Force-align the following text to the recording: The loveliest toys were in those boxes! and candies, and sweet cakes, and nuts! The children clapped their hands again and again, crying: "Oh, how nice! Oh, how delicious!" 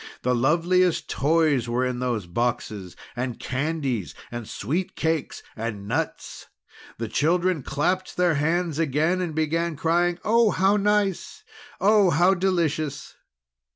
The 0.23 0.33
loveliest 0.33 1.07
toys 1.11 1.69
were 1.69 1.85
in 1.85 1.99
those 1.99 2.25
boxes! 2.25 2.95
and 3.15 3.39
candies, 3.39 4.15
and 4.31 4.49
sweet 4.49 4.95
cakes, 4.95 5.43
and 5.55 5.87
nuts! 5.87 6.47
The 6.97 7.07
children 7.07 7.61
clapped 7.61 8.17
their 8.17 8.33
hands 8.33 8.79
again 8.79 9.21
and 9.21 9.37
again, 9.37 9.75
crying: 9.75 10.17
"Oh, 10.25 10.49
how 10.49 10.75
nice! 10.75 11.43
Oh, 11.79 12.09
how 12.09 12.33
delicious!" 12.33 13.13